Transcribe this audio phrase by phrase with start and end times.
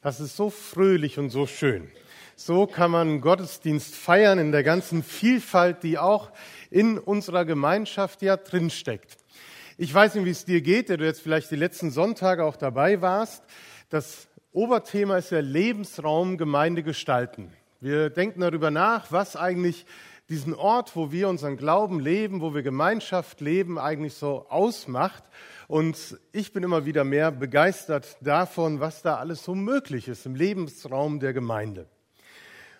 [0.00, 1.90] Das ist so fröhlich und so schön.
[2.36, 6.30] So kann man Gottesdienst feiern in der ganzen Vielfalt, die auch
[6.70, 9.16] in unserer Gemeinschaft ja drinsteckt.
[9.76, 12.54] Ich weiß nicht, wie es dir geht, der du jetzt vielleicht die letzten Sonntage auch
[12.54, 13.42] dabei warst.
[13.90, 17.52] Das Oberthema ist ja Lebensraum Gemeinde gestalten.
[17.80, 19.84] Wir denken darüber nach, was eigentlich
[20.28, 25.24] diesen Ort, wo wir unseren Glauben leben, wo wir Gemeinschaft leben, eigentlich so ausmacht.
[25.68, 30.34] Und ich bin immer wieder mehr begeistert davon, was da alles so möglich ist im
[30.34, 31.86] Lebensraum der Gemeinde.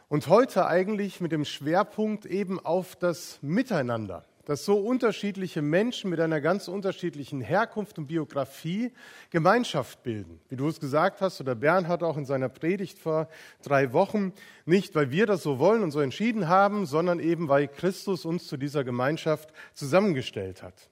[0.08, 6.18] Und heute eigentlich mit dem Schwerpunkt eben auf das Miteinander, dass so unterschiedliche Menschen mit
[6.18, 8.90] einer ganz unterschiedlichen Herkunft und Biografie
[9.28, 10.40] Gemeinschaft bilden.
[10.48, 13.28] Wie du es gesagt hast, oder Bernhard auch in seiner Predigt vor
[13.62, 14.32] drei Wochen,
[14.64, 18.46] nicht weil wir das so wollen und so entschieden haben, sondern eben weil Christus uns
[18.46, 20.88] zu dieser Gemeinschaft zusammengestellt hat.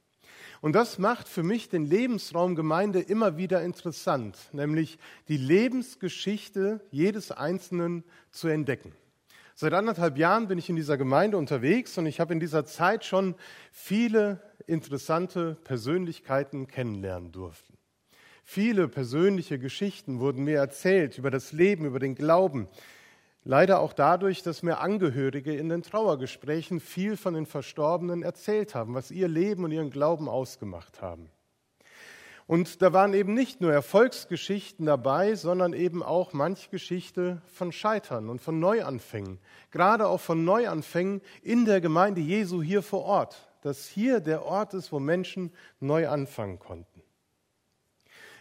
[0.61, 7.31] Und das macht für mich den Lebensraum Gemeinde immer wieder interessant, nämlich die Lebensgeschichte jedes
[7.31, 8.93] Einzelnen zu entdecken.
[9.55, 13.05] Seit anderthalb Jahren bin ich in dieser Gemeinde unterwegs und ich habe in dieser Zeit
[13.05, 13.35] schon
[13.73, 17.77] viele interessante Persönlichkeiten kennenlernen dürfen.
[18.45, 22.69] Viele persönliche Geschichten wurden mir erzählt über das Leben, über den Glauben,
[23.49, 28.95] Leider auch dadurch, dass mir Angehörige in den Trauergesprächen viel von den Verstorbenen erzählt haben,
[28.95, 31.31] was ihr Leben und ihren Glauben ausgemacht haben.
[32.49, 38.31] Und da waren eben nicht nur Erfolgsgeschichten dabei, sondern eben auch manch Geschichte von Scheitern
[38.31, 39.39] und von Neuanfängen.
[39.71, 43.49] Gerade auch von Neuanfängen in der Gemeinde Jesu hier vor Ort.
[43.63, 47.01] Dass hier der Ort ist, wo Menschen neu anfangen konnten.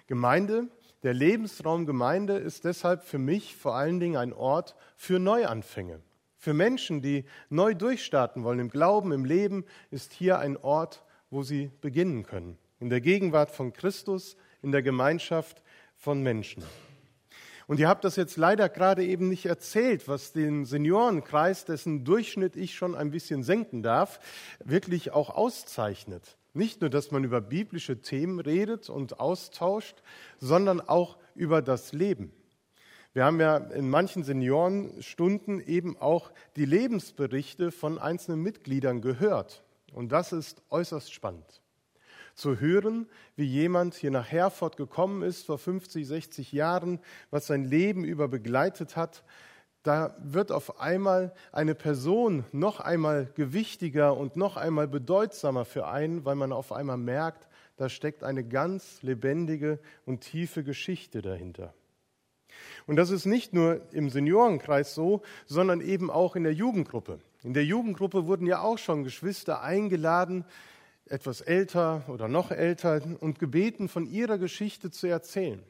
[0.08, 0.68] Gemeinde
[1.06, 6.02] der Lebensraum Gemeinde ist deshalb für mich vor allen Dingen ein Ort für Neuanfänge.
[6.36, 11.44] Für Menschen, die neu durchstarten wollen im Glauben, im Leben, ist hier ein Ort, wo
[11.44, 12.58] sie beginnen können.
[12.80, 15.62] In der Gegenwart von Christus, in der Gemeinschaft
[15.96, 16.64] von Menschen.
[17.68, 22.56] Und ihr habt das jetzt leider gerade eben nicht erzählt, was den Seniorenkreis, dessen Durchschnitt
[22.56, 24.20] ich schon ein bisschen senken darf,
[24.64, 26.36] wirklich auch auszeichnet.
[26.56, 30.02] Nicht nur, dass man über biblische Themen redet und austauscht,
[30.40, 32.32] sondern auch über das Leben.
[33.12, 39.64] Wir haben ja in manchen Seniorenstunden eben auch die Lebensberichte von einzelnen Mitgliedern gehört.
[39.92, 41.62] Und das ist äußerst spannend.
[42.36, 47.00] Zu hören, wie jemand hier nach Herford gekommen ist vor 50, 60 Jahren,
[47.32, 49.24] was sein Leben über begleitet hat,
[49.86, 56.26] da wird auf einmal eine Person noch einmal gewichtiger und noch einmal bedeutsamer für einen,
[56.26, 57.48] weil man auf einmal merkt,
[57.78, 61.74] da steckt eine ganz lebendige und tiefe Geschichte dahinter.
[62.88, 67.20] Und das ist nicht nur im Seniorenkreis so, sondern eben auch in der Jugendgruppe.
[67.44, 70.46] In der Jugendgruppe wurden ja auch schon Geschwister eingeladen,
[71.06, 75.62] etwas älter oder noch älter, und gebeten, von ihrer Geschichte zu erzählen.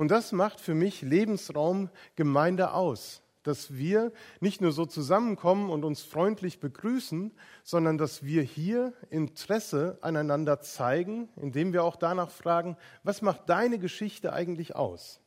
[0.00, 5.84] Und das macht für mich Lebensraum Gemeinde aus, dass wir nicht nur so zusammenkommen und
[5.84, 7.32] uns freundlich begrüßen,
[7.64, 13.78] sondern dass wir hier Interesse aneinander zeigen, indem wir auch danach fragen, was macht deine
[13.78, 15.20] Geschichte eigentlich aus?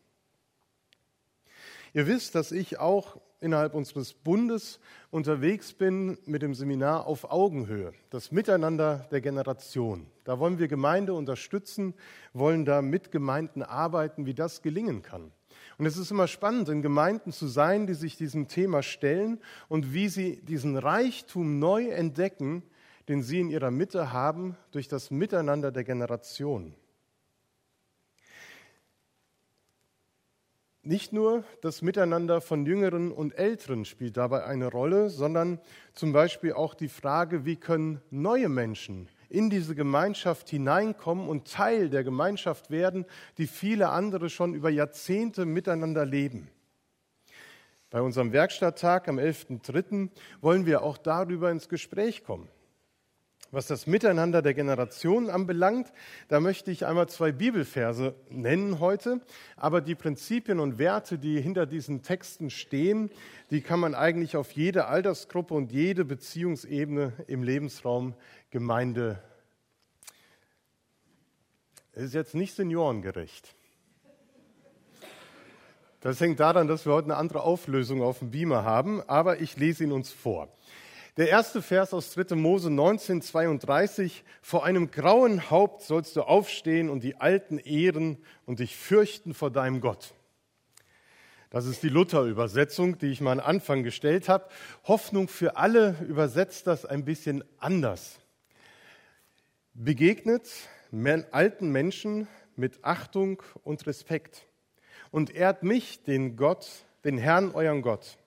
[1.93, 4.79] Ihr wisst, dass ich auch innerhalb unseres Bundes
[5.11, 10.07] unterwegs bin mit dem Seminar auf Augenhöhe, das Miteinander der Generation.
[10.23, 11.93] Da wollen wir Gemeinde unterstützen,
[12.33, 15.31] wollen da mit Gemeinden arbeiten, wie das gelingen kann.
[15.77, 19.93] Und es ist immer spannend, in Gemeinden zu sein, die sich diesem Thema stellen und
[19.93, 22.63] wie sie diesen Reichtum neu entdecken,
[23.09, 26.73] den sie in ihrer Mitte haben durch das Miteinander der Generation.
[30.85, 35.61] Nicht nur das Miteinander von Jüngeren und Älteren spielt dabei eine Rolle, sondern
[35.93, 41.89] zum Beispiel auch die Frage, wie können neue Menschen in diese Gemeinschaft hineinkommen und Teil
[41.89, 43.05] der Gemeinschaft werden,
[43.37, 46.49] die viele andere schon über Jahrzehnte miteinander leben.
[47.89, 50.09] Bei unserem Werkstatttag am 11.03.
[50.41, 52.49] wollen wir auch darüber ins Gespräch kommen.
[53.51, 55.93] Was das Miteinander der Generationen anbelangt,
[56.27, 59.21] da möchte ich einmal zwei Bibelverse nennen heute.
[59.57, 63.11] Aber die Prinzipien und Werte, die hinter diesen Texten stehen,
[63.51, 68.15] die kann man eigentlich auf jede Altersgruppe und jede Beziehungsebene im Lebensraum
[68.49, 69.21] Gemeinde.
[71.93, 73.53] Ist jetzt nicht seniorengerecht.
[76.03, 79.55] Das hängt daran, dass wir heute eine andere Auflösung auf dem Beamer haben, aber ich
[79.57, 80.49] lese ihn uns vor.
[81.15, 82.35] Der erste Vers aus 3.
[82.35, 84.23] Mose 19, 32.
[84.41, 88.17] Vor einem grauen Haupt sollst du aufstehen und die Alten ehren
[88.47, 90.15] und dich fürchten vor deinem Gott.
[91.51, 94.49] Das ist die Luther-Übersetzung, die ich mal am Anfang gestellt habe.
[94.85, 98.19] Hoffnung für alle übersetzt das ein bisschen anders.
[99.75, 100.49] Begegnet
[101.29, 104.47] alten Menschen mit Achtung und Respekt
[105.11, 106.67] und ehrt mich, den Gott,
[107.03, 108.17] den Herrn, euren Gott.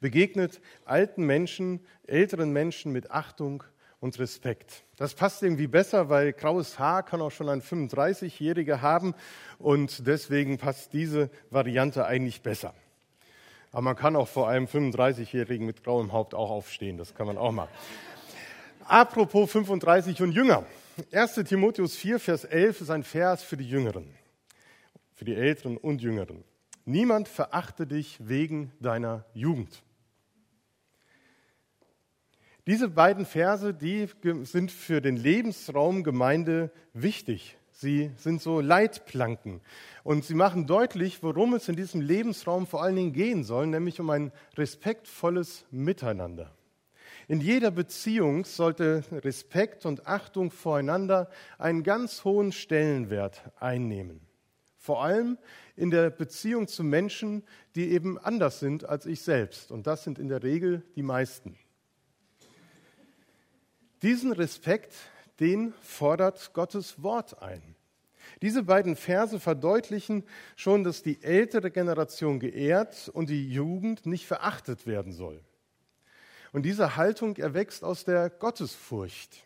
[0.00, 3.62] Begegnet alten Menschen, älteren Menschen mit Achtung
[4.00, 4.84] und Respekt.
[4.96, 9.14] Das passt irgendwie besser, weil graues Haar kann auch schon ein 35-Jähriger haben
[9.58, 12.74] und deswegen passt diese Variante eigentlich besser.
[13.72, 17.38] Aber man kann auch vor einem 35-Jährigen mit grauem Haupt auch aufstehen, das kann man
[17.38, 17.68] auch mal.
[18.84, 20.64] Apropos 35 und Jünger.
[21.12, 21.34] 1.
[21.46, 24.12] Timotheus 4, Vers 11 ist ein Vers für die Jüngeren,
[25.14, 26.42] für die Älteren und Jüngeren.
[26.84, 29.82] Niemand verachte dich wegen deiner Jugend.
[32.70, 34.06] Diese beiden Verse, die
[34.44, 37.56] sind für den Lebensraum Gemeinde wichtig.
[37.72, 39.60] Sie sind so Leitplanken
[40.04, 43.98] und sie machen deutlich, worum es in diesem Lebensraum vor allen Dingen gehen soll, nämlich
[43.98, 46.54] um ein respektvolles Miteinander.
[47.26, 51.28] In jeder Beziehung sollte Respekt und Achtung voreinander
[51.58, 54.20] einen ganz hohen Stellenwert einnehmen.
[54.76, 55.38] Vor allem
[55.74, 57.42] in der Beziehung zu Menschen,
[57.74, 59.72] die eben anders sind als ich selbst.
[59.72, 61.58] Und das sind in der Regel die meisten.
[64.02, 64.94] Diesen Respekt,
[65.40, 67.76] den fordert Gottes Wort ein.
[68.42, 70.24] Diese beiden Verse verdeutlichen
[70.56, 75.42] schon, dass die ältere Generation geehrt und die Jugend nicht verachtet werden soll.
[76.52, 79.44] Und diese Haltung erwächst aus der Gottesfurcht.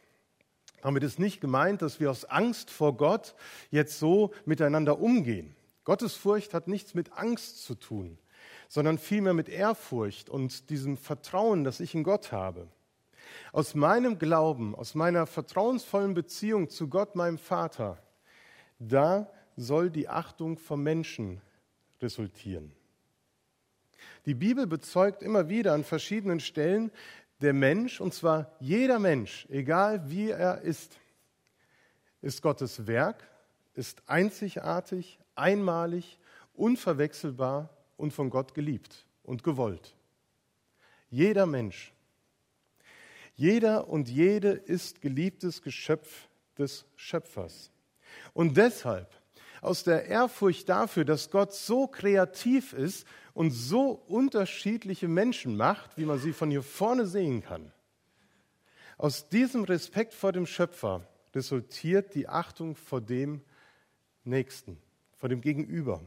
[0.82, 3.34] Damit ist nicht gemeint, dass wir aus Angst vor Gott
[3.70, 5.56] jetzt so miteinander umgehen.
[5.84, 8.18] Gottesfurcht hat nichts mit Angst zu tun,
[8.68, 12.68] sondern vielmehr mit Ehrfurcht und diesem Vertrauen, das ich in Gott habe.
[13.54, 18.02] Aus meinem Glauben, aus meiner vertrauensvollen Beziehung zu Gott, meinem Vater,
[18.80, 21.40] da soll die Achtung vom Menschen
[22.02, 22.72] resultieren.
[24.26, 26.90] Die Bibel bezeugt immer wieder an verschiedenen Stellen,
[27.42, 30.98] der Mensch, und zwar jeder Mensch, egal wie er ist,
[32.22, 33.22] ist Gottes Werk,
[33.74, 36.18] ist einzigartig, einmalig,
[36.54, 39.94] unverwechselbar und von Gott geliebt und gewollt.
[41.08, 41.92] Jeder Mensch.
[43.34, 47.70] Jeder und jede ist geliebtes Geschöpf des Schöpfers.
[48.32, 49.12] Und deshalb,
[49.60, 56.04] aus der Ehrfurcht dafür, dass Gott so kreativ ist und so unterschiedliche Menschen macht, wie
[56.04, 57.72] man sie von hier vorne sehen kann,
[58.96, 63.42] aus diesem Respekt vor dem Schöpfer resultiert die Achtung vor dem
[64.22, 64.78] Nächsten,
[65.16, 66.00] vor dem Gegenüber,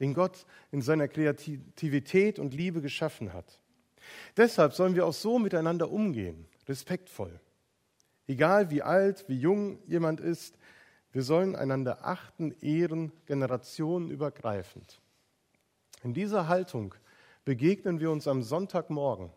[0.00, 3.60] den Gott in seiner Kreativität und Liebe geschaffen hat.
[4.36, 7.40] Deshalb sollen wir auch so miteinander umgehen, respektvoll.
[8.26, 10.58] Egal wie alt, wie jung jemand ist,
[11.12, 15.00] wir sollen einander achten, ehren, generationenübergreifend.
[16.02, 16.94] In dieser Haltung
[17.44, 19.30] begegnen wir uns am Sonntagmorgen.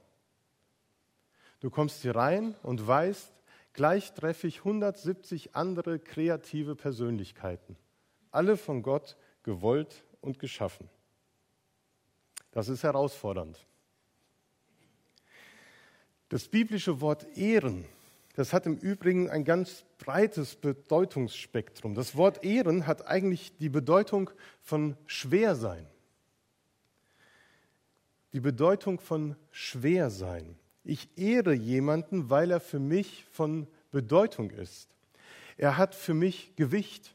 [1.61, 3.31] Du kommst hier rein und weißt,
[3.73, 7.77] gleich treffe ich 170 andere kreative Persönlichkeiten,
[8.31, 10.89] alle von Gott gewollt und geschaffen.
[12.51, 13.65] Das ist herausfordernd.
[16.31, 17.83] Das biblische Wort Ehren,
[18.37, 21.93] das hat im Übrigen ein ganz breites Bedeutungsspektrum.
[21.93, 24.29] Das Wort Ehren hat eigentlich die Bedeutung
[24.61, 25.85] von schwer sein.
[28.31, 30.57] Die Bedeutung von schwer sein.
[30.85, 34.87] Ich ehre jemanden, weil er für mich von Bedeutung ist.
[35.57, 37.13] Er hat für mich Gewicht.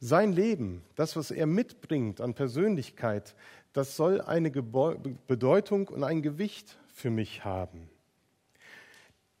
[0.00, 3.34] Sein Leben, das, was er mitbringt an Persönlichkeit,
[3.74, 7.88] das soll eine Bedeutung und ein Gewicht für mich haben.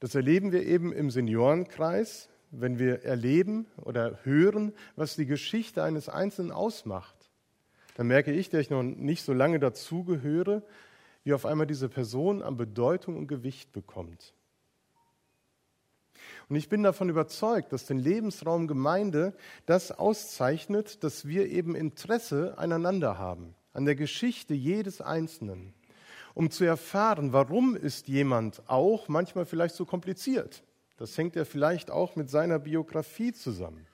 [0.00, 6.08] Das erleben wir eben im Seniorenkreis, wenn wir erleben oder hören, was die Geschichte eines
[6.08, 7.16] Einzelnen ausmacht.
[7.96, 10.62] Dann merke ich, der ich noch nicht so lange dazugehöre,
[11.24, 14.34] wie auf einmal diese Person an Bedeutung und Gewicht bekommt.
[16.48, 19.34] Und ich bin davon überzeugt, dass den Lebensraum Gemeinde
[19.66, 25.74] das auszeichnet, dass wir eben Interesse aneinander haben, an der Geschichte jedes Einzelnen
[26.38, 30.62] um zu erfahren, warum ist jemand auch manchmal vielleicht so kompliziert.
[30.96, 33.88] Das hängt ja vielleicht auch mit seiner Biografie zusammen.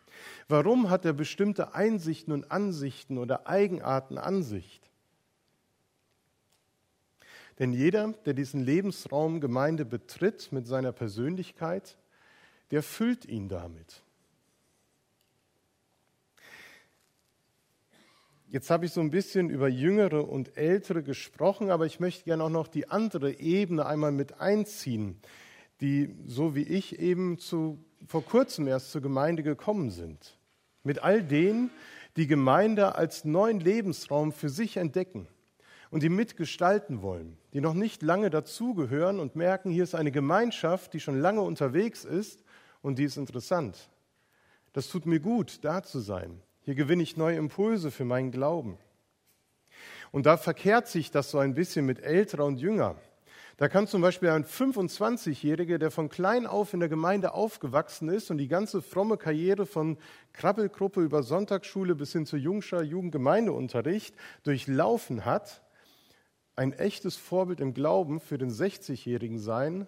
[0.46, 4.82] Warum hat er bestimmte Einsichten und Ansichten oder Eigenarten an sich?
[7.58, 11.96] Denn jeder, der diesen Lebensraum Gemeinde betritt mit seiner Persönlichkeit,
[12.70, 14.02] der füllt ihn damit.
[18.46, 22.44] Jetzt habe ich so ein bisschen über Jüngere und Ältere gesprochen, aber ich möchte gerne
[22.44, 25.18] auch noch die andere Ebene einmal mit einziehen,
[25.80, 30.38] die, so wie ich, eben zu, vor kurzem erst zur Gemeinde gekommen sind.
[30.82, 31.70] Mit all denen,
[32.16, 35.26] die Gemeinde als neuen Lebensraum für sich entdecken
[35.90, 40.92] und die mitgestalten wollen, die noch nicht lange dazugehören und merken, hier ist eine Gemeinschaft,
[40.92, 42.44] die schon lange unterwegs ist
[42.82, 43.88] und die ist interessant.
[44.72, 46.40] Das tut mir gut, da zu sein.
[46.64, 48.78] Hier gewinne ich neue Impulse für meinen Glauben.
[50.12, 52.96] Und da verkehrt sich das so ein bisschen mit älterer und jünger.
[53.56, 58.30] Da kann zum Beispiel ein 25-Jähriger, der von klein auf in der Gemeinde aufgewachsen ist
[58.30, 59.96] und die ganze fromme Karriere von
[60.32, 65.62] Krabbelgruppe über Sonntagsschule bis hin zu Jungschar Jugendgemeindeunterricht durchlaufen hat,
[66.56, 69.86] ein echtes Vorbild im Glauben für den 60-Jährigen sein,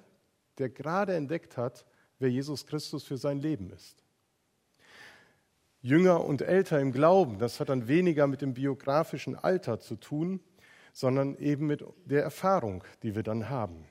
[0.58, 1.86] der gerade entdeckt hat,
[2.18, 4.05] wer Jesus Christus für sein Leben ist.
[5.86, 10.40] Jünger und älter im Glauben, das hat dann weniger mit dem biografischen Alter zu tun,
[10.92, 13.86] sondern eben mit der Erfahrung, die wir dann haben.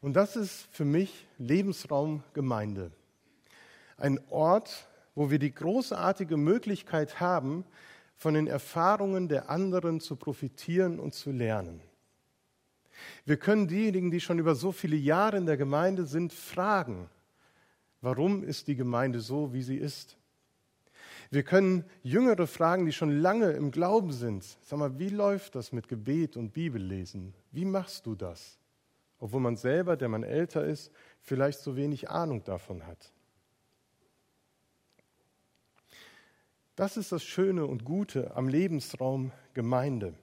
[0.00, 2.92] Und das ist für mich Lebensraum Gemeinde.
[3.96, 7.64] Ein Ort, wo wir die großartige Möglichkeit haben,
[8.16, 11.80] von den Erfahrungen der anderen zu profitieren und zu lernen.
[13.24, 17.10] Wir können diejenigen, die schon über so viele Jahre in der Gemeinde sind, fragen,
[18.00, 20.17] warum ist die Gemeinde so, wie sie ist?
[21.30, 24.44] Wir können Jüngere fragen, die schon lange im Glauben sind.
[24.62, 27.34] Sag mal, wie läuft das mit Gebet und Bibellesen?
[27.52, 28.58] Wie machst du das?
[29.18, 33.12] Obwohl man selber, der man älter ist, vielleicht so wenig Ahnung davon hat.
[36.76, 40.14] Das ist das Schöne und Gute am Lebensraum Gemeinde.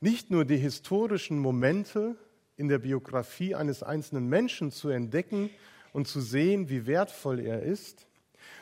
[0.00, 2.16] Nicht nur die historischen Momente
[2.56, 5.50] in der Biografie eines einzelnen Menschen zu entdecken
[5.92, 8.06] und zu sehen, wie wertvoll er ist,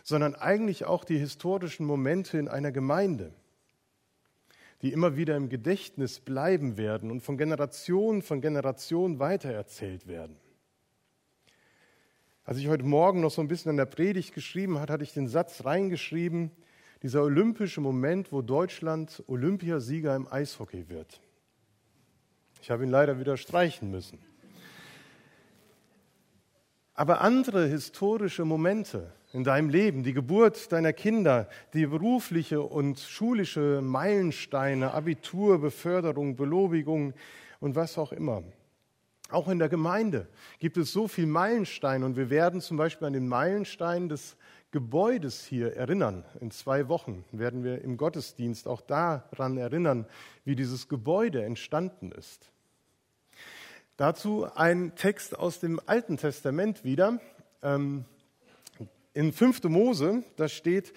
[0.08, 3.30] sondern eigentlich auch die historischen Momente in einer Gemeinde,
[4.80, 10.36] die immer wieder im Gedächtnis bleiben werden und von Generation von Generation weitererzählt werden.
[12.42, 15.12] Als ich heute Morgen noch so ein bisschen an der Predigt geschrieben hat, hatte ich
[15.12, 16.52] den Satz reingeschrieben,
[17.02, 21.20] dieser olympische Moment, wo Deutschland Olympiasieger im Eishockey wird.
[22.62, 24.18] Ich habe ihn leider wieder streichen müssen.
[26.94, 33.80] Aber andere historische Momente in deinem Leben, die Geburt deiner Kinder, die berufliche und schulische
[33.80, 37.14] Meilensteine, Abitur, Beförderung, Belobigung
[37.60, 38.42] und was auch immer.
[39.30, 40.26] Auch in der Gemeinde
[40.58, 44.36] gibt es so viele Meilensteine und wir werden zum Beispiel an den Meilenstein des
[44.72, 46.24] Gebäudes hier erinnern.
[46.40, 50.06] In zwei Wochen werden wir im Gottesdienst auch daran erinnern,
[50.44, 52.50] wie dieses Gebäude entstanden ist.
[53.96, 57.20] Dazu ein Text aus dem Alten Testament wieder.
[57.62, 58.04] Ähm,
[59.18, 59.64] in 5.
[59.64, 60.92] Mose, da steht,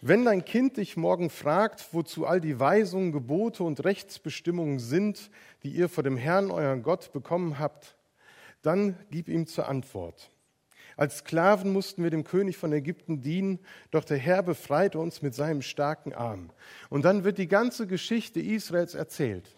[0.00, 5.30] wenn dein Kind dich morgen fragt, wozu all die Weisungen, Gebote und Rechtsbestimmungen sind,
[5.62, 7.98] die ihr vor dem Herrn, euren Gott, bekommen habt,
[8.62, 10.30] dann gib ihm zur Antwort.
[10.96, 13.58] Als Sklaven mussten wir dem König von Ägypten dienen,
[13.90, 16.48] doch der Herr befreite uns mit seinem starken Arm.
[16.88, 19.54] Und dann wird die ganze Geschichte Israels erzählt.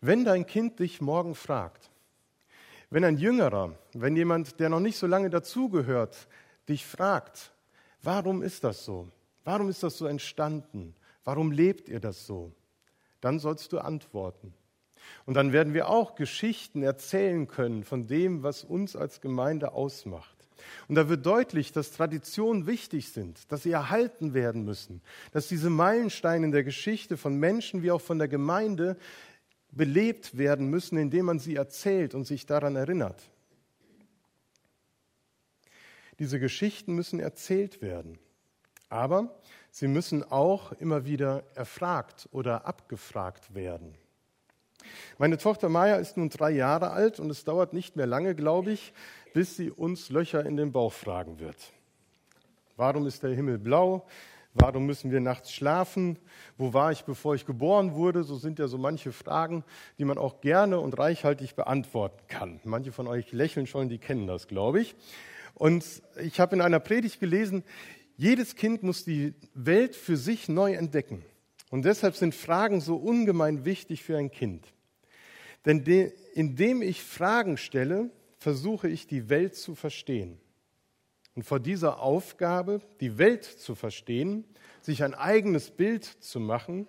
[0.00, 1.90] Wenn dein Kind dich morgen fragt,
[2.96, 6.28] wenn ein Jüngerer, wenn jemand, der noch nicht so lange dazugehört,
[6.66, 7.52] dich fragt,
[8.02, 9.10] warum ist das so?
[9.44, 10.94] Warum ist das so entstanden?
[11.22, 12.52] Warum lebt ihr das so?
[13.20, 14.54] Dann sollst du antworten.
[15.26, 20.34] Und dann werden wir auch Geschichten erzählen können von dem, was uns als Gemeinde ausmacht.
[20.88, 25.68] Und da wird deutlich, dass Traditionen wichtig sind, dass sie erhalten werden müssen, dass diese
[25.68, 28.96] Meilensteine in der Geschichte von Menschen wie auch von der Gemeinde
[29.76, 33.22] belebt werden müssen, indem man sie erzählt und sich daran erinnert.
[36.18, 38.18] Diese Geschichten müssen erzählt werden,
[38.88, 39.38] aber
[39.70, 43.94] sie müssen auch immer wieder erfragt oder abgefragt werden.
[45.18, 48.72] Meine Tochter Maya ist nun drei Jahre alt und es dauert nicht mehr lange, glaube
[48.72, 48.94] ich,
[49.34, 51.72] bis sie uns Löcher in den Bauch fragen wird.
[52.76, 54.06] Warum ist der Himmel blau?
[54.58, 56.18] Warum müssen wir nachts schlafen?
[56.56, 58.24] Wo war ich, bevor ich geboren wurde?
[58.24, 59.64] So sind ja so manche Fragen,
[59.98, 62.60] die man auch gerne und reichhaltig beantworten kann.
[62.64, 64.94] Manche von euch lächeln schon, die kennen das, glaube ich.
[65.52, 65.84] Und
[66.22, 67.64] ich habe in einer Predigt gelesen,
[68.16, 71.22] jedes Kind muss die Welt für sich neu entdecken.
[71.68, 74.66] Und deshalb sind Fragen so ungemein wichtig für ein Kind.
[75.66, 78.08] Denn de, indem ich Fragen stelle,
[78.38, 80.38] versuche ich die Welt zu verstehen.
[81.36, 84.44] Und vor dieser Aufgabe, die Welt zu verstehen,
[84.80, 86.88] sich ein eigenes Bild zu machen,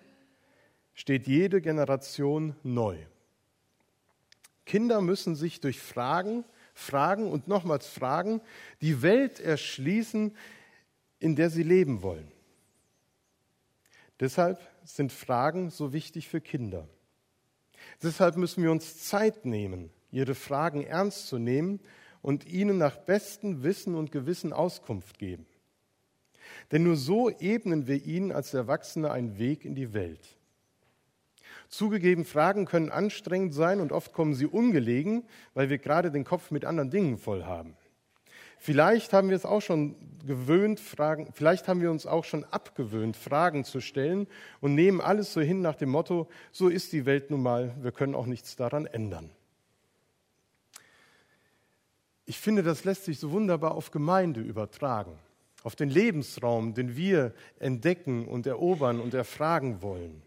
[0.94, 2.96] steht jede Generation neu.
[4.64, 8.40] Kinder müssen sich durch Fragen, Fragen und nochmals Fragen
[8.80, 10.34] die Welt erschließen,
[11.18, 12.32] in der sie leben wollen.
[14.18, 16.88] Deshalb sind Fragen so wichtig für Kinder.
[18.02, 21.80] Deshalb müssen wir uns Zeit nehmen, ihre Fragen ernst zu nehmen
[22.22, 25.46] und ihnen nach bestem Wissen und Gewissen Auskunft geben.
[26.72, 30.36] Denn nur so ebnen wir ihnen als Erwachsene einen Weg in die Welt.
[31.68, 36.50] Zugegeben, Fragen können anstrengend sein und oft kommen sie ungelegen, weil wir gerade den Kopf
[36.50, 37.76] mit anderen Dingen voll haben.
[38.58, 39.94] Vielleicht haben wir es auch schon
[40.26, 44.26] gewöhnt, Fragen, vielleicht haben wir uns auch schon abgewöhnt, Fragen zu stellen
[44.60, 47.92] und nehmen alles so hin nach dem Motto, so ist die Welt nun mal, wir
[47.92, 49.30] können auch nichts daran ändern.
[52.28, 55.18] Ich finde, das lässt sich so wunderbar auf Gemeinde übertragen,
[55.62, 60.20] auf den Lebensraum, den wir entdecken und erobern und erfragen wollen.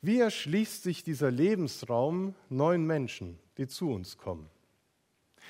[0.00, 4.48] Wie erschließt sich dieser Lebensraum neuen Menschen, die zu uns kommen?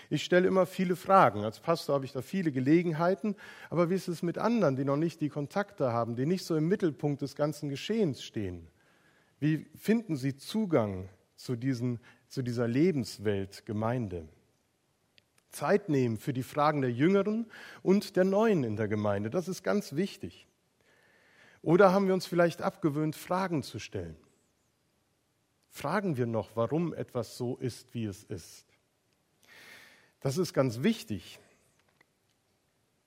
[0.09, 1.45] Ich stelle immer viele Fragen.
[1.45, 3.37] Als Pastor habe ich da viele Gelegenheiten.
[3.69, 6.57] Aber wie ist es mit anderen, die noch nicht die Kontakte haben, die nicht so
[6.57, 8.67] im Mittelpunkt des ganzen Geschehens stehen?
[9.39, 14.27] Wie finden sie Zugang zu, diesen, zu dieser Lebenswelt Gemeinde?
[15.51, 17.51] Zeit nehmen für die Fragen der Jüngeren
[17.83, 19.31] und der Neuen in der Gemeinde.
[19.31, 20.47] Das ist ganz wichtig.
[21.63, 24.17] Oder haben wir uns vielleicht abgewöhnt, Fragen zu stellen?
[25.69, 28.67] Fragen wir noch, warum etwas so ist, wie es ist?
[30.21, 31.39] Das ist ganz wichtig,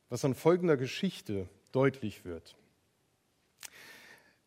[0.09, 2.55] was an folgender Geschichte deutlich wird.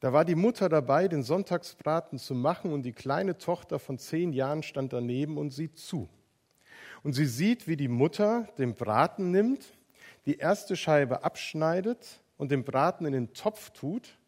[0.00, 4.32] Da war die Mutter dabei, den Sonntagsbraten zu machen, und die kleine Tochter von zehn
[4.32, 6.08] Jahren stand daneben und sieht zu.
[7.06, 9.64] Und sie sieht, wie die Mutter den Braten nimmt,
[10.24, 14.18] die erste Scheibe abschneidet und den Braten in den Topf tut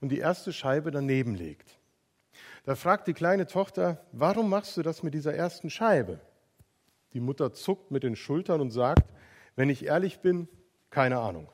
[0.00, 1.78] und die erste Scheibe daneben legt.
[2.64, 6.18] Da fragt die kleine Tochter, warum machst du das mit dieser ersten Scheibe?
[7.12, 9.08] Die Mutter zuckt mit den Schultern und sagt,
[9.54, 10.48] wenn ich ehrlich bin,
[10.90, 11.48] keine Ahnung.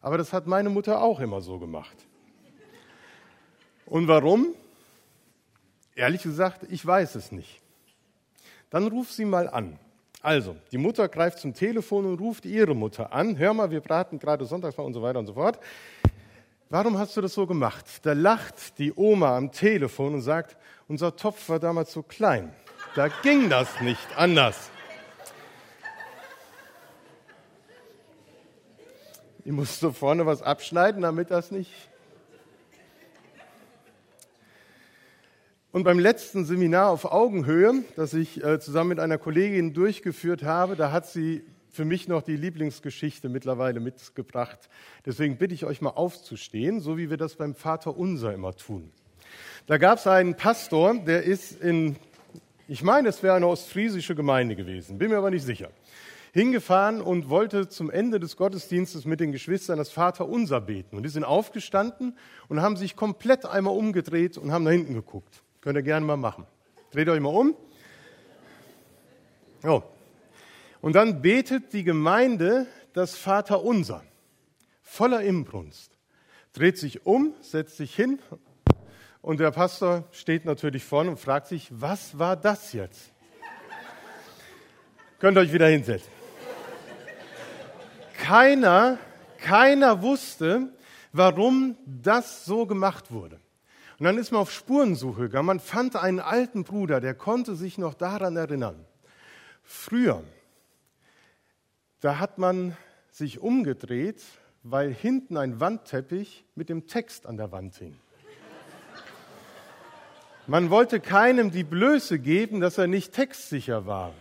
[0.00, 2.06] Aber das hat meine Mutter auch immer so gemacht.
[3.84, 4.54] Und warum?
[5.94, 7.60] Ehrlich gesagt, ich weiß es nicht.
[8.70, 9.78] Dann ruf sie mal an.
[10.22, 13.36] Also, die Mutter greift zum Telefon und ruft ihre Mutter an.
[13.36, 15.58] Hör mal, wir braten gerade Sonntagsfahrt und so weiter und so fort.
[16.70, 17.84] Warum hast du das so gemacht?
[18.02, 22.54] Da lacht die Oma am Telefon und sagt, unser Topf war damals so klein.
[22.94, 24.70] Da ging das nicht anders.
[29.44, 31.72] Ich musste vorne was abschneiden, damit das nicht.
[35.72, 40.76] Und beim letzten Seminar auf Augenhöhe, das ich äh, zusammen mit einer Kollegin durchgeführt habe,
[40.76, 44.68] da hat sie für mich noch die Lieblingsgeschichte mittlerweile mitgebracht.
[45.06, 48.92] Deswegen bitte ich euch mal aufzustehen, so wie wir das beim Vater Unser immer tun.
[49.66, 51.96] Da gab es einen Pastor, der ist in,
[52.68, 55.70] ich meine, es wäre eine ostfriesische Gemeinde gewesen, bin mir aber nicht sicher
[56.34, 60.96] hingefahren und wollte zum Ende des Gottesdienstes mit den Geschwistern das Vaterunser beten.
[60.96, 62.16] Und die sind aufgestanden
[62.48, 65.42] und haben sich komplett einmal umgedreht und haben nach hinten geguckt.
[65.62, 66.46] Könnt ihr gerne mal machen.
[66.90, 67.56] Dreht euch mal um.
[69.64, 69.82] Oh.
[70.82, 74.02] Und dann betet die Gemeinde das Vaterunser
[74.82, 75.96] voller Imbrunst.
[76.52, 78.18] Dreht sich um, setzt sich hin
[79.22, 83.10] und der Pastor steht natürlich vorne und fragt sich, was war das jetzt?
[85.18, 86.12] Könnt ihr euch wieder hinsetzen
[88.22, 88.98] keiner,
[89.38, 90.68] keiner wusste,
[91.12, 93.40] warum das so gemacht wurde.
[94.02, 95.46] Und dann ist man auf Spurensuche gegangen.
[95.46, 98.84] Man fand einen alten Bruder, der konnte sich noch daran erinnern.
[99.62, 100.24] Früher,
[102.00, 102.76] da hat man
[103.12, 104.20] sich umgedreht,
[104.64, 107.96] weil hinten ein Wandteppich mit dem Text an der Wand hing.
[110.48, 114.12] Man wollte keinem die Blöße geben, dass er nicht textsicher war.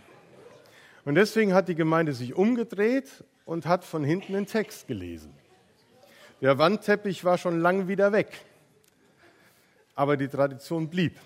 [1.05, 5.33] Und deswegen hat die Gemeinde sich umgedreht und hat von hinten den Text gelesen.
[6.39, 8.45] Der Wandteppich war schon lang wieder weg,
[9.95, 11.19] aber die Tradition blieb.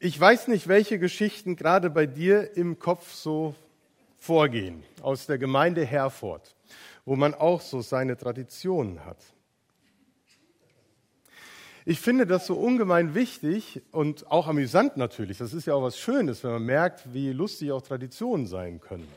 [0.00, 3.54] Ich weiß nicht, welche Geschichten gerade bei dir im Kopf so
[4.18, 6.54] vorgehen aus der Gemeinde Herford,
[7.04, 9.18] wo man auch so seine Traditionen hat.
[11.84, 15.38] Ich finde das so ungemein wichtig und auch amüsant natürlich.
[15.38, 19.08] Das ist ja auch was Schönes, wenn man merkt, wie lustig auch Traditionen sein können.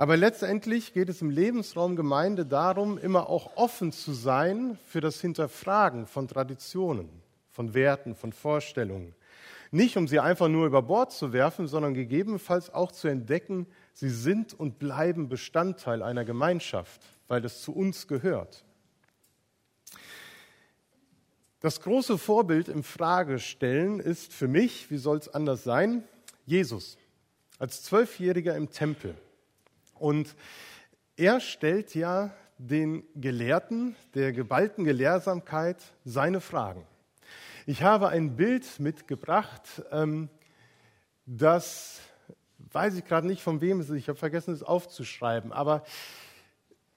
[0.00, 5.20] Aber letztendlich geht es im Lebensraum Gemeinde darum, immer auch offen zu sein für das
[5.20, 7.10] Hinterfragen von Traditionen,
[7.50, 9.14] von Werten, von Vorstellungen.
[9.70, 14.08] Nicht um sie einfach nur über Bord zu werfen, sondern gegebenenfalls auch zu entdecken, sie
[14.08, 18.64] sind und bleiben Bestandteil einer Gemeinschaft, weil es zu uns gehört.
[21.60, 26.04] Das große Vorbild im Fragestellen ist für mich, wie soll es anders sein,
[26.46, 26.96] Jesus
[27.58, 29.14] als Zwölfjähriger im Tempel.
[30.00, 30.34] Und
[31.16, 36.86] er stellt ja den Gelehrten der geballten Gelehrsamkeit seine Fragen.
[37.66, 40.30] Ich habe ein Bild mitgebracht, ähm,
[41.26, 42.00] das
[42.72, 43.96] weiß ich gerade nicht, von wem es ist.
[43.96, 45.52] Ich habe vergessen, es aufzuschreiben.
[45.52, 45.84] Aber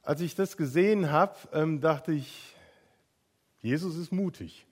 [0.02, 2.56] als ich das gesehen habe, ähm, dachte ich,
[3.60, 4.66] Jesus ist mutig.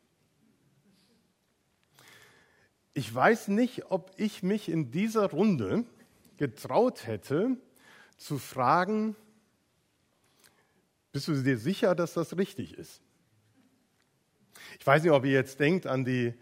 [2.94, 5.84] Ich weiß nicht, ob ich mich in dieser Runde
[6.38, 7.58] getraut hätte
[8.22, 9.16] zu fragen,
[11.12, 13.02] bist du dir sicher, dass das richtig ist?
[14.80, 16.34] Ich weiß nicht, ob ihr jetzt denkt an, die,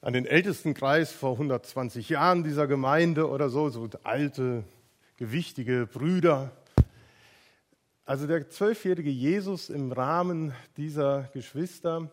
[0.00, 4.64] an den ältesten Kreis vor 120 Jahren dieser Gemeinde oder so, so alte,
[5.16, 6.50] gewichtige Brüder.
[8.04, 12.10] Also der zwölfjährige Jesus im Rahmen dieser Geschwister,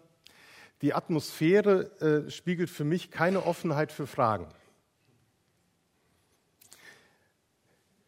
[0.81, 4.47] die Atmosphäre äh, spiegelt für mich keine Offenheit für Fragen.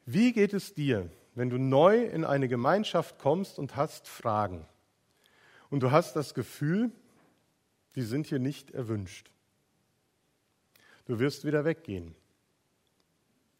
[0.05, 4.65] Wie geht es dir, wenn du neu in eine Gemeinschaft kommst und hast Fragen?
[5.69, 6.91] Und du hast das Gefühl,
[7.95, 9.31] die sind hier nicht erwünscht.
[11.05, 12.15] Du wirst wieder weggehen.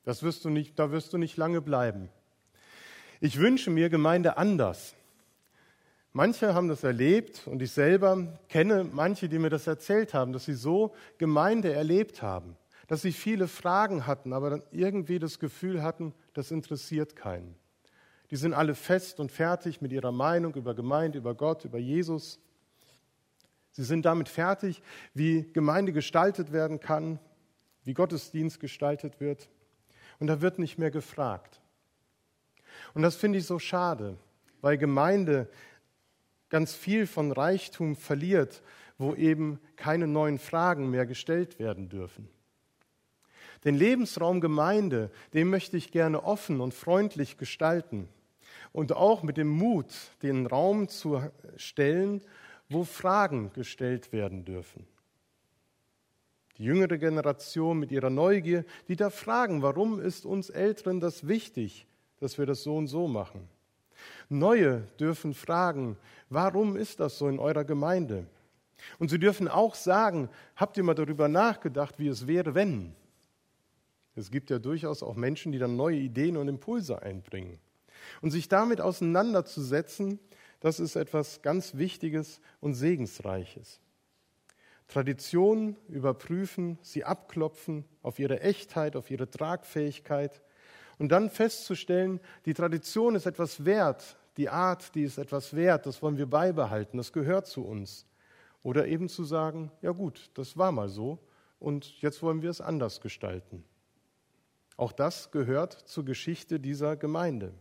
[0.03, 2.09] Das wirst du nicht, da wirst du nicht lange bleiben.
[3.21, 4.95] Ich wünsche mir Gemeinde anders.
[6.11, 10.45] Manche haben das erlebt und ich selber kenne manche, die mir das erzählt haben, dass
[10.45, 12.55] sie so Gemeinde erlebt haben,
[12.87, 17.55] dass sie viele Fragen hatten, aber dann irgendwie das Gefühl hatten, das interessiert keinen.
[18.31, 22.39] Die sind alle fest und fertig mit ihrer Meinung über Gemeinde, über Gott, über Jesus.
[23.71, 24.81] Sie sind damit fertig,
[25.13, 27.19] wie Gemeinde gestaltet werden kann,
[27.83, 29.49] wie Gottesdienst gestaltet wird.
[30.19, 31.61] Und da wird nicht mehr gefragt.
[32.93, 34.17] Und das finde ich so schade,
[34.61, 35.49] weil Gemeinde
[36.49, 38.61] ganz viel von Reichtum verliert,
[38.97, 42.29] wo eben keine neuen Fragen mehr gestellt werden dürfen.
[43.63, 48.09] Den Lebensraum Gemeinde, den möchte ich gerne offen und freundlich gestalten
[48.73, 51.21] und auch mit dem Mut, den Raum zu
[51.55, 52.21] stellen,
[52.69, 54.85] wo Fragen gestellt werden dürfen.
[56.57, 61.87] Die jüngere Generation mit ihrer Neugier, die da fragen, warum ist uns Älteren das wichtig,
[62.19, 63.47] dass wir das so und so machen?
[64.29, 65.97] Neue dürfen fragen,
[66.29, 68.25] warum ist das so in eurer Gemeinde?
[68.99, 72.93] Und sie dürfen auch sagen, habt ihr mal darüber nachgedacht, wie es wäre, wenn?
[74.15, 77.59] Es gibt ja durchaus auch Menschen, die dann neue Ideen und Impulse einbringen.
[78.21, 80.19] Und sich damit auseinanderzusetzen,
[80.59, 83.79] das ist etwas ganz Wichtiges und Segensreiches.
[84.87, 90.41] Traditionen überprüfen, sie abklopfen auf ihre Echtheit, auf ihre Tragfähigkeit
[90.99, 96.01] und dann festzustellen, die Tradition ist etwas wert, die Art, die ist etwas wert, das
[96.01, 98.05] wollen wir beibehalten, das gehört zu uns.
[98.61, 101.19] Oder eben zu sagen, ja gut, das war mal so
[101.59, 103.63] und jetzt wollen wir es anders gestalten.
[104.77, 107.53] Auch das gehört zur Geschichte dieser Gemeinde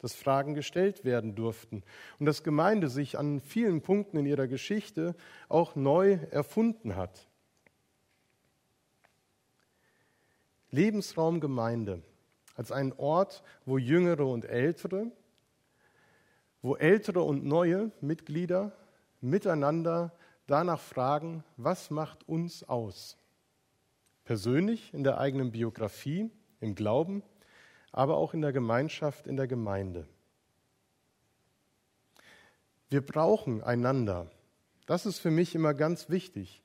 [0.00, 1.82] dass Fragen gestellt werden durften
[2.18, 5.14] und dass Gemeinde sich an vielen Punkten in ihrer Geschichte
[5.48, 7.28] auch neu erfunden hat.
[10.70, 12.02] Lebensraum Gemeinde
[12.54, 15.10] als ein Ort, wo Jüngere und Ältere,
[16.62, 18.72] wo Ältere und neue Mitglieder
[19.20, 20.12] miteinander
[20.46, 23.17] danach fragen, was macht uns aus?
[24.28, 27.22] Persönlich in der eigenen Biografie, im Glauben,
[27.92, 30.06] aber auch in der Gemeinschaft, in der Gemeinde.
[32.90, 34.30] Wir brauchen einander.
[34.84, 36.62] Das ist für mich immer ganz wichtig.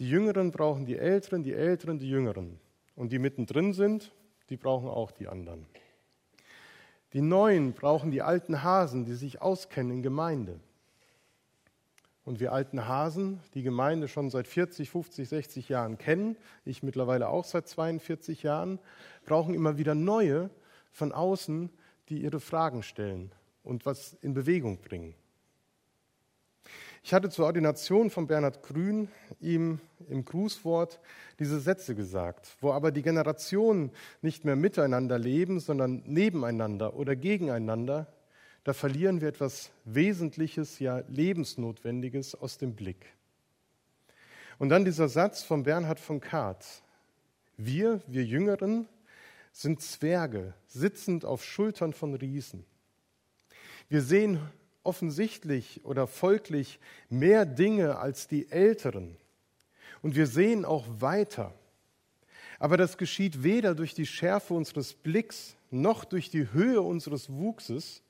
[0.00, 2.58] Die Jüngeren brauchen die Älteren, die Älteren die Jüngeren.
[2.96, 4.12] Und die mittendrin sind,
[4.48, 5.66] die brauchen auch die anderen.
[7.12, 10.58] Die Neuen brauchen die alten Hasen, die sich auskennen in Gemeinde.
[12.28, 16.36] Und wir alten Hasen, die Gemeinde schon seit 40, 50, 60 Jahren kennen,
[16.66, 18.80] ich mittlerweile auch seit 42 Jahren,
[19.24, 20.50] brauchen immer wieder neue
[20.90, 21.70] von außen,
[22.10, 25.14] die ihre Fragen stellen und was in Bewegung bringen.
[27.02, 29.08] Ich hatte zur Ordination von Bernhard Grün
[29.40, 31.00] ihm im Grußwort
[31.38, 38.06] diese Sätze gesagt, wo aber die Generationen nicht mehr miteinander leben, sondern nebeneinander oder gegeneinander,
[38.68, 43.06] da verlieren wir etwas Wesentliches, ja Lebensnotwendiges aus dem Blick.
[44.58, 46.82] Und dann dieser Satz von Bernhard von Karth.
[47.56, 48.86] Wir, wir Jüngeren,
[49.52, 52.66] sind Zwerge, sitzend auf Schultern von Riesen.
[53.88, 54.38] Wir sehen
[54.82, 56.78] offensichtlich oder folglich
[57.08, 59.16] mehr Dinge als die Älteren.
[60.02, 61.54] Und wir sehen auch weiter.
[62.58, 68.02] Aber das geschieht weder durch die Schärfe unseres Blicks noch durch die Höhe unseres Wuchses,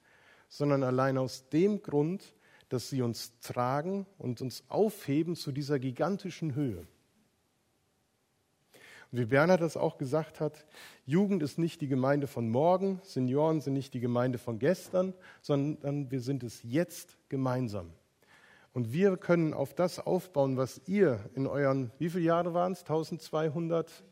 [0.48, 2.34] sondern allein aus dem Grund,
[2.68, 6.86] dass sie uns tragen und uns aufheben zu dieser gigantischen Höhe.
[9.10, 10.66] Und wie Bernhard das auch gesagt hat,
[11.06, 16.10] Jugend ist nicht die Gemeinde von morgen, Senioren sind nicht die Gemeinde von gestern, sondern
[16.10, 17.90] wir sind es jetzt gemeinsam.
[18.74, 22.80] Und wir können auf das aufbauen, was ihr in euren, wie viele Jahre waren es?
[22.80, 24.04] 1200?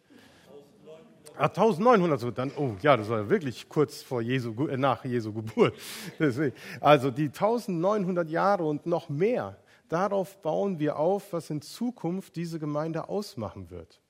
[1.38, 5.04] Ah, 1900 so, dann, oh ja, das war ja wirklich kurz vor Jesu, äh, nach
[5.04, 5.74] Jesu Geburt.
[6.80, 12.58] Also die 1900 Jahre und noch mehr, darauf bauen wir auf, was in Zukunft diese
[12.58, 14.00] Gemeinde ausmachen wird.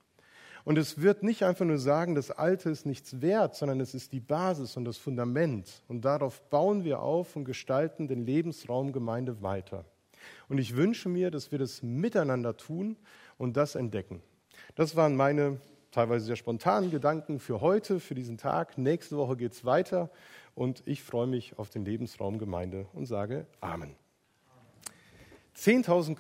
[0.65, 4.13] Und es wird nicht einfach nur sagen, das Alte ist nichts wert, sondern es ist
[4.13, 5.83] die Basis und das Fundament.
[5.89, 9.85] Und darauf bauen wir auf und gestalten den Lebensraum Gemeinde weiter.
[10.49, 12.97] Und ich wünsche mir, dass wir das miteinander tun
[13.37, 14.23] und das entdecken.
[14.77, 15.59] Das waren meine
[15.97, 18.77] teilweise sehr spontanen Gedanken für heute, für diesen Tag.
[18.77, 20.11] Nächste Woche geht es weiter
[20.55, 23.95] und ich freue mich auf den Lebensraum Gemeinde und sage Amen.
[25.57, 26.15] 10.000